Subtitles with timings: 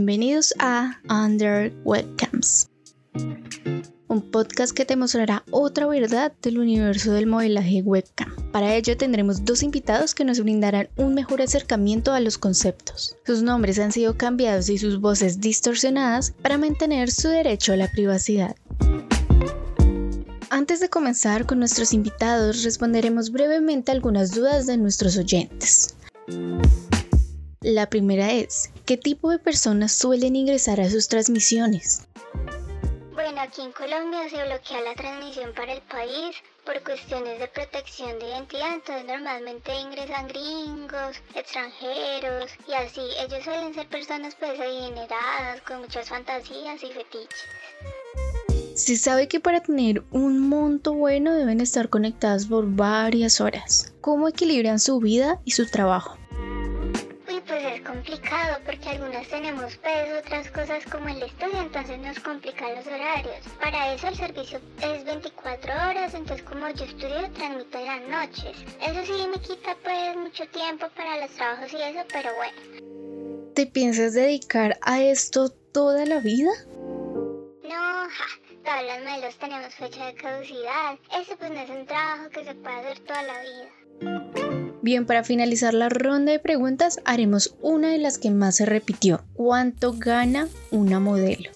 [0.00, 2.70] bienvenidos a Under Webcams,
[4.08, 8.34] un podcast que te mostrará otra verdad del universo del modelaje webcam.
[8.50, 13.14] Para ello tendremos dos invitados que nos brindarán un mejor acercamiento a los conceptos.
[13.26, 17.90] Sus nombres han sido cambiados y sus voces distorsionadas para mantener su derecho a la
[17.90, 18.56] privacidad.
[20.48, 25.94] Antes de comenzar con nuestros invitados, responderemos brevemente algunas dudas de nuestros oyentes.
[27.62, 32.08] La primera es, ¿qué tipo de personas suelen ingresar a sus transmisiones?
[33.12, 38.18] Bueno, aquí en Colombia se bloquea la transmisión para el país por cuestiones de protección
[38.18, 43.02] de identidad, entonces normalmente ingresan gringos, extranjeros y así.
[43.22, 47.44] Ellos suelen ser personas pues adineradas, con muchas fantasías y fetiches.
[48.74, 53.92] Se sabe que para tener un monto bueno deben estar conectadas por varias horas.
[54.00, 56.16] ¿Cómo equilibran su vida y su trabajo?
[57.80, 62.86] Es complicado porque algunas tenemos peso, otras cosas como el estudio, entonces nos complican los
[62.86, 63.38] horarios.
[63.58, 68.58] Para eso el servicio es 24 horas, entonces como yo estudio transmito en las noches.
[68.82, 73.54] Eso sí me quita pues mucho tiempo para los trabajos y eso, pero bueno.
[73.54, 76.50] ¿Te piensas dedicar a esto toda la vida?
[77.64, 78.26] No, ja,
[78.62, 80.98] todos los modelos tenemos fecha de caducidad.
[81.18, 84.49] Eso pues no es un trabajo que se puede hacer toda la vida.
[84.82, 89.22] Bien, para finalizar la ronda de preguntas, haremos una de las que más se repitió.
[89.34, 91.50] ¿Cuánto gana una modelo?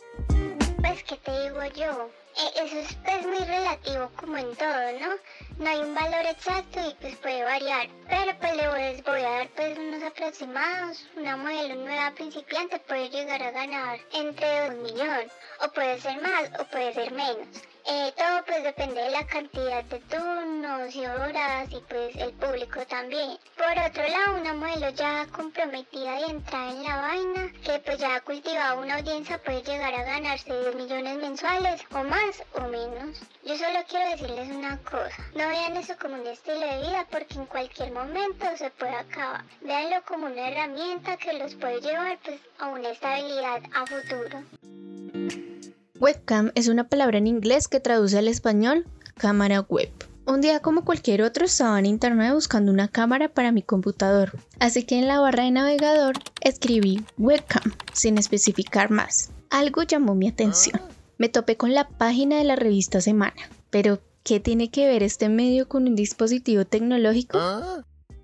[0.83, 2.11] Pues, ¿qué te digo yo?
[2.37, 5.65] Eh, eso es pues, muy relativo como en todo, ¿no?
[5.65, 7.89] No hay un valor exacto y pues puede variar.
[8.11, 11.07] Pero pues les voy a dar pues unos aproximados.
[11.17, 15.31] Una modelo nueva principiante puede llegar a ganar entre un millón.
[15.65, 17.49] O puede ser más o puede ser menos.
[17.87, 22.81] Eh, todo pues depende de la cantidad de turnos y horas y pues el público
[22.87, 23.39] también.
[23.59, 28.17] Por otro lado, una modelo ya comprometida y entrada en la vaina, que pues ya
[28.17, 33.21] ha cultivado una audiencia, puede llegar a ganarse 10 millones mensuales o más o menos.
[33.45, 37.35] Yo solo quiero decirles una cosa, no vean eso como un estilo de vida porque
[37.35, 39.45] en cualquier momento se puede acabar.
[39.61, 44.43] Véanlo como una herramienta que los puede llevar pues a una estabilidad a futuro.
[46.01, 48.85] Webcam es una palabra en inglés que traduce al español
[49.17, 49.91] cámara web.
[50.27, 54.83] Un día como cualquier otro estaba en internet buscando una cámara para mi computador, así
[54.83, 59.31] que en la barra de navegador escribí webcam sin especificar más.
[59.51, 60.81] Algo llamó mi atención.
[61.17, 65.29] Me topé con la página de la revista Semana, pero ¿qué tiene que ver este
[65.29, 67.39] medio con un dispositivo tecnológico?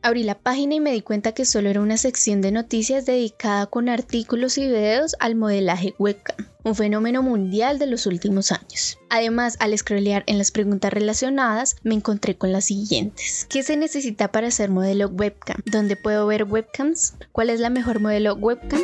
[0.03, 3.66] Abrí la página y me di cuenta que solo era una sección de noticias dedicada
[3.66, 8.99] con artículos y videos al modelaje webcam, un fenómeno mundial de los últimos años.
[9.10, 13.47] Además, al scrollear en las preguntas relacionadas, me encontré con las siguientes.
[13.50, 15.59] ¿Qué se necesita para ser modelo webcam?
[15.66, 17.15] ¿Dónde puedo ver webcams?
[17.33, 18.81] ¿Cuál es la mejor modelo webcam?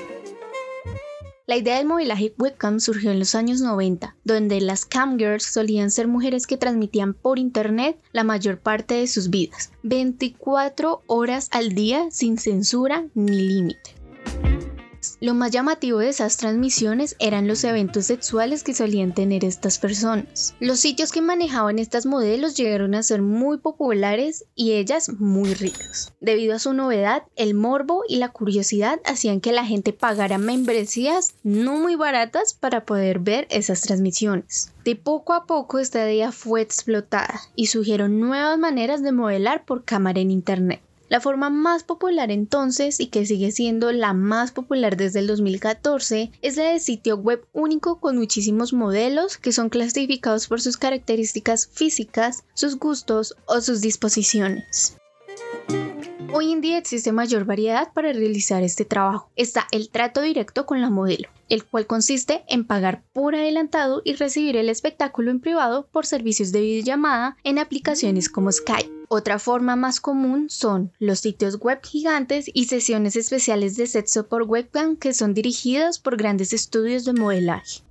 [1.48, 6.08] La idea del modelaje webcam surgió en los años 90, donde las camgirls solían ser
[6.08, 12.08] mujeres que transmitían por internet la mayor parte de sus vidas, 24 horas al día
[12.10, 13.95] sin censura ni límite.
[15.18, 20.54] Lo más llamativo de esas transmisiones eran los eventos sexuales que solían tener estas personas.
[20.60, 26.12] Los sitios que manejaban estas modelos llegaron a ser muy populares y ellas muy ricas.
[26.20, 31.34] Debido a su novedad, el morbo y la curiosidad hacían que la gente pagara membresías
[31.42, 34.72] no muy baratas para poder ver esas transmisiones.
[34.84, 39.84] De poco a poco esta idea fue explotada y surgieron nuevas maneras de modelar por
[39.84, 40.82] cámara en internet.
[41.08, 46.32] La forma más popular entonces y que sigue siendo la más popular desde el 2014
[46.42, 51.68] es la de sitio web único con muchísimos modelos que son clasificados por sus características
[51.72, 54.96] físicas, sus gustos o sus disposiciones.
[56.32, 59.30] Hoy en día existe mayor variedad para realizar este trabajo.
[59.36, 64.14] Está el trato directo con la modelo, el cual consiste en pagar por adelantado y
[64.14, 68.95] recibir el espectáculo en privado por servicios de videollamada en aplicaciones como Skype.
[69.08, 74.42] Otra forma más común son los sitios web gigantes y sesiones especiales de sexo por
[74.42, 77.82] webcam que son dirigidos por grandes estudios de modelaje.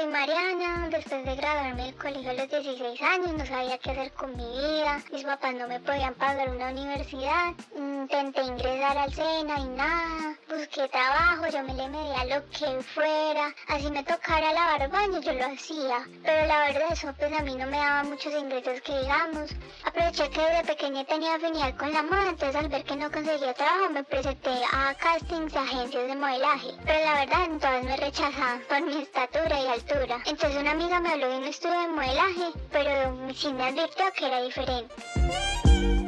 [0.00, 4.12] Soy Mariana, después de graduarme del colegio a los 16 años no sabía qué hacer
[4.12, 9.58] con mi vida, mis papás no me podían pagar una universidad, intenté ingresar al SENA
[9.58, 14.88] y nada, busqué trabajo, yo me le medía lo que fuera, así me tocara lavar
[14.88, 18.32] baño yo lo hacía, pero la verdad eso pues a mí no me daba muchos
[18.32, 19.50] ingresos que digamos,
[19.84, 23.52] aproveché que desde pequeña tenía afinidad con la moda, entonces al ver que no conseguía
[23.52, 28.62] trabajo me presenté a castings, a agencias de modelaje, pero la verdad todas me rechazaban
[28.66, 29.89] por mi estatura y altura
[30.26, 34.26] entonces una amiga me habló de un estudio de modelaje, pero sí me advirtió que
[34.26, 34.94] era diferente.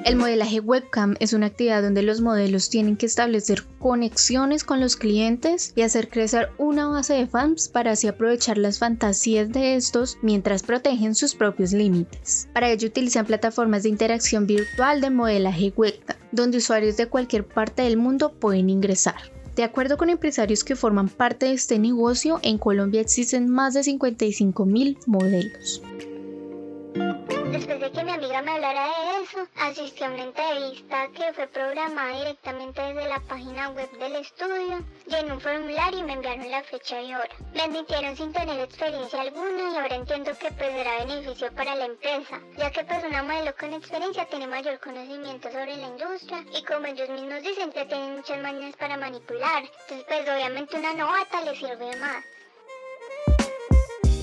[0.04, 4.96] El modelaje webcam es una actividad donde los modelos tienen que establecer conexiones con los
[4.96, 10.18] clientes y hacer crecer una base de fans para así aprovechar las fantasías de estos
[10.22, 12.48] mientras protegen sus propios límites.
[12.52, 17.82] Para ello utilizan plataformas de interacción virtual de modelaje webcam, donde usuarios de cualquier parte
[17.82, 19.41] del mundo pueden ingresar.
[19.56, 23.84] De acuerdo con empresarios que forman parte de este negocio, en Colombia existen más de
[23.84, 25.82] 55 mil modelos.
[27.52, 31.46] Después de que mi amiga me hablara de eso, asistí a una entrevista que fue
[31.48, 36.62] programada directamente desde la página web del estudio, llené un formulario y me enviaron la
[36.62, 37.28] fecha y hora.
[37.52, 41.84] Me admitieron sin tener experiencia alguna y ahora entiendo que pues era beneficio para la
[41.84, 46.64] empresa, ya que pues una modelo con experiencia tiene mayor conocimiento sobre la industria y
[46.64, 51.42] como ellos mismos dicen que tienen muchas maneras para manipular, entonces pues obviamente una novata
[51.42, 52.24] le sirve más.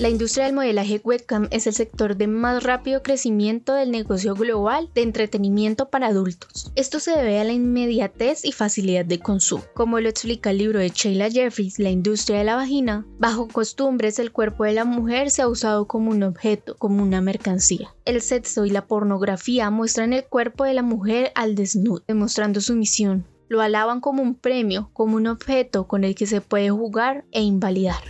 [0.00, 4.88] La industria del modelaje webcam es el sector de más rápido crecimiento del negocio global
[4.94, 6.72] de entretenimiento para adultos.
[6.74, 9.62] Esto se debe a la inmediatez y facilidad de consumo.
[9.74, 14.18] Como lo explica el libro de Sheila Jeffries, La industria de la vagina, bajo costumbres
[14.18, 17.94] el cuerpo de la mujer se ha usado como un objeto, como una mercancía.
[18.06, 22.74] El sexo y la pornografía muestran el cuerpo de la mujer al desnudo, demostrando su
[22.74, 23.26] misión.
[23.48, 27.42] Lo alaban como un premio, como un objeto con el que se puede jugar e
[27.42, 28.00] invalidar.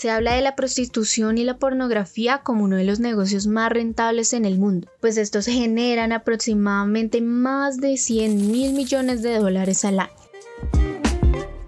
[0.00, 4.32] Se habla de la prostitución y la pornografía como uno de los negocios más rentables
[4.32, 10.00] en el mundo, pues estos generan aproximadamente más de 100 mil millones de dólares al
[10.00, 10.12] año.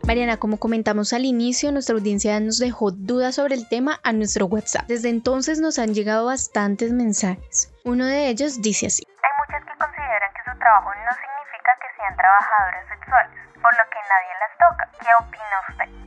[0.07, 4.47] Mariana, como comentamos al inicio, nuestra audiencia nos dejó dudas sobre el tema a nuestro
[4.47, 4.87] WhatsApp.
[4.89, 7.71] Desde entonces nos han llegado bastantes mensajes.
[7.85, 9.03] Uno de ellos dice así.
[9.07, 13.85] Hay muchas que consideran que su trabajo no significa que sean trabajadoras sexuales, por lo
[13.91, 14.85] que nadie las toca.
[14.99, 16.03] ¿Qué opina usted?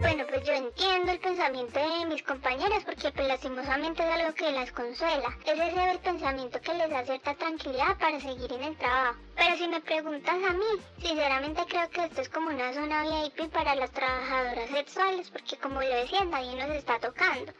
[0.00, 4.52] Bueno, pues yo entiendo el pensamiento de mis compañeras porque pues lastimosamente es algo que
[4.52, 5.30] las consuela.
[5.44, 9.18] Es ese el pensamiento que les da cierta tranquilidad para seguir en el trabajo.
[9.34, 13.50] Pero si me preguntas a mí, sinceramente creo que esto es como una zona VIP
[13.50, 17.52] para las trabajadoras sexuales porque como lo decía, nadie nos está tocando.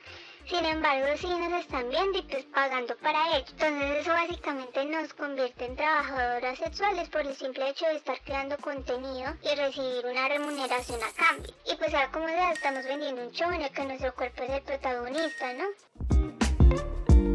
[0.48, 3.46] Sin embargo, sí nos están viendo y pues pagando para ello.
[3.50, 8.56] Entonces eso básicamente nos convierte en trabajadoras sexuales por el simple hecho de estar creando
[8.58, 11.52] contenido y recibir una remuneración a cambio.
[11.66, 14.50] Y pues sea como sea, estamos vendiendo un show en el que nuestro cuerpo es
[14.50, 16.25] el protagonista, ¿no?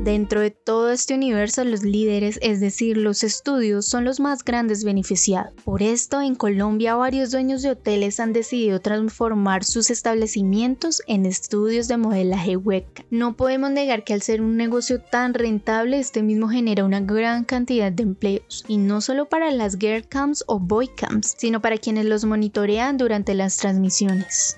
[0.04, 4.84] Dentro de todo este universo, los líderes, es decir, los estudios, son los más grandes
[4.84, 5.54] beneficiados.
[5.64, 11.88] Por esto, en Colombia, varios dueños de hoteles han decidido transformar sus establecimientos en estudios
[11.88, 12.84] de modelaje web.
[13.12, 17.44] No podemos negar que al ser un negocio tan rentable, este mismo genera una gran
[17.44, 21.78] cantidad de empleos, y no solo para las girl cams o boy cams, sino para
[21.78, 24.58] quienes los monitorean durante las transmisiones.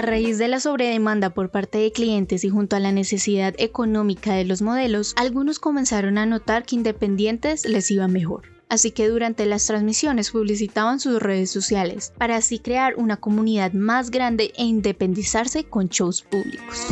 [0.00, 4.32] A raíz de la sobredemanda por parte de clientes y junto a la necesidad económica
[4.32, 8.44] de los modelos, algunos comenzaron a notar que independientes les iba mejor.
[8.70, 14.10] Así que durante las transmisiones publicitaban sus redes sociales para así crear una comunidad más
[14.10, 16.86] grande e independizarse con shows públicos.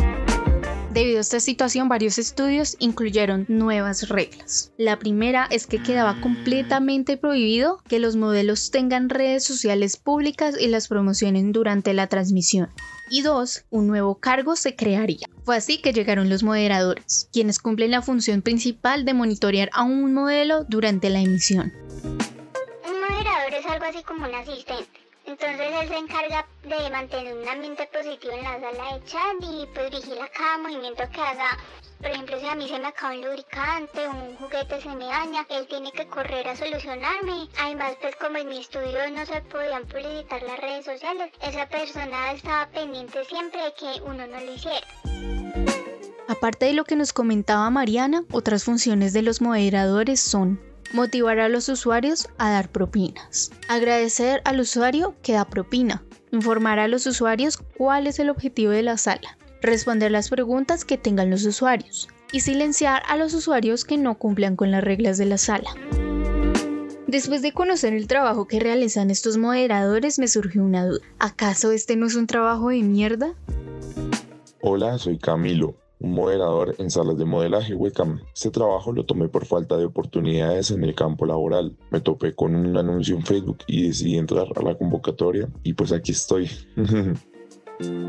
[0.93, 4.73] Debido a esta situación, varios estudios incluyeron nuevas reglas.
[4.76, 10.69] La primera es que quedaba completamente prohibido que los modelos tengan redes sociales públicas y
[10.69, 12.70] las promocionen durante la transmisión
[13.11, 15.26] y dos, un nuevo cargo se crearía.
[15.44, 20.12] Fue así que llegaron los moderadores, quienes cumplen la función principal de monitorear a un
[20.12, 21.73] modelo durante la emisión.
[22.05, 25.07] Un moderador es algo así como un asistente.
[25.29, 29.67] Entonces él se encarga de mantener un ambiente positivo en la sala de chat y
[29.75, 31.58] pues vigila cada movimiento que haga
[32.01, 35.44] por ejemplo, si a mí se me acaba un lubricante, un juguete se me daña,
[35.51, 37.49] él tiene que correr a solucionarme.
[37.61, 42.32] Además, pues como en mi estudio no se podían publicitar las redes sociales, esa persona
[42.32, 44.87] estaba pendiente siempre de que uno no lo hiciera.
[46.29, 51.49] Aparte de lo que nos comentaba Mariana, otras funciones de los moderadores son motivar a
[51.49, 56.03] los usuarios a dar propinas, agradecer al usuario que da propina,
[56.33, 60.99] informar a los usuarios cuál es el objetivo de la sala, responder las preguntas que
[60.99, 65.27] tengan los usuarios y silenciar a los usuarios que no cumplan con las reglas de
[65.27, 65.71] la sala.
[67.07, 71.01] Después de conocer el trabajo que realizan estos moderadores me surgió una duda.
[71.19, 73.35] ¿Acaso este no es un trabajo de mierda?
[74.61, 78.20] Hola, soy Camilo, un moderador en salas de modelaje webcam.
[78.34, 81.76] Este trabajo lo tomé por falta de oportunidades en el campo laboral.
[81.90, 85.93] Me topé con un anuncio en Facebook y decidí entrar a la convocatoria y pues
[85.93, 86.50] aquí estoy.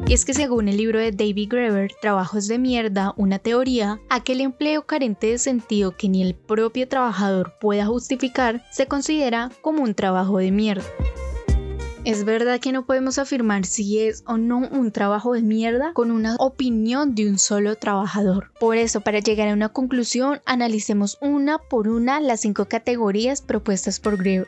[0.07, 4.41] Y es que según el libro de David Graeber, Trabajos de mierda, una teoría, aquel
[4.41, 9.93] empleo carente de sentido que ni el propio trabajador pueda justificar, se considera como un
[9.93, 10.85] trabajo de mierda.
[12.05, 16.11] Es verdad que no podemos afirmar si es o no un trabajo de mierda con
[16.11, 18.51] una opinión de un solo trabajador.
[18.57, 23.99] Por eso, para llegar a una conclusión, analicemos una por una las cinco categorías propuestas
[23.99, 24.47] por Greer.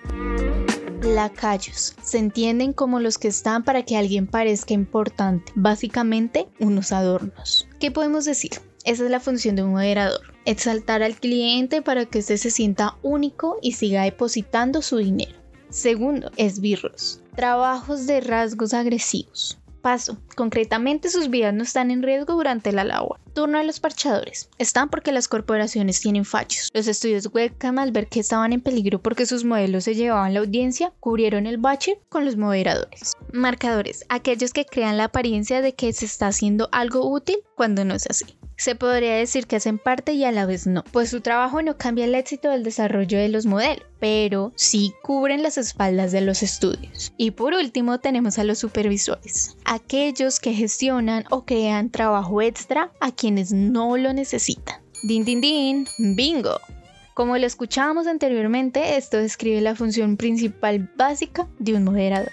[1.03, 7.67] Lacayos se entienden como los que están para que alguien parezca importante, básicamente unos adornos.
[7.79, 8.51] ¿Qué podemos decir?
[8.85, 12.97] Esa es la función de un moderador, exaltar al cliente para que éste se sienta
[13.03, 15.35] único y siga depositando su dinero.
[15.69, 19.57] Segundo, esbirros, trabajos de rasgos agresivos.
[19.81, 20.17] Paso.
[20.35, 23.19] Concretamente sus vidas no están en riesgo durante la labor.
[23.33, 24.49] Turno a los parchadores.
[24.59, 26.69] Están porque las corporaciones tienen fachos.
[26.73, 30.41] Los estudios webcam al ver que estaban en peligro porque sus modelos se llevaban la
[30.41, 33.13] audiencia, cubrieron el bache con los moderadores.
[33.33, 34.05] Marcadores.
[34.09, 38.07] Aquellos que crean la apariencia de que se está haciendo algo útil cuando no es
[38.07, 41.63] así se podría decir que hacen parte y a la vez no, pues su trabajo
[41.63, 46.21] no cambia el éxito del desarrollo de los modelos, pero sí cubren las espaldas de
[46.21, 47.11] los estudios.
[47.17, 53.11] Y por último tenemos a los supervisores, aquellos que gestionan o crean trabajo extra a
[53.11, 54.79] quienes no lo necesitan.
[55.01, 56.59] Din din din, bingo.
[57.15, 62.31] Como lo escuchábamos anteriormente, esto describe la función principal básica de un moderador.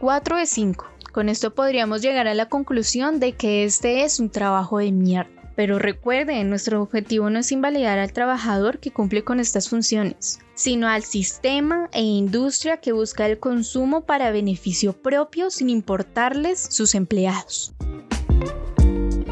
[0.00, 0.86] 4 de 5.
[1.12, 5.30] Con esto podríamos llegar a la conclusión de que este es un trabajo de mierda.
[5.56, 10.88] Pero recuerden, nuestro objetivo no es invalidar al trabajador que cumple con estas funciones, sino
[10.88, 17.74] al sistema e industria que busca el consumo para beneficio propio sin importarles sus empleados.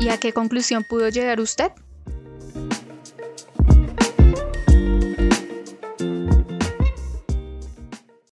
[0.00, 1.70] ¿Y a qué conclusión pudo llegar usted?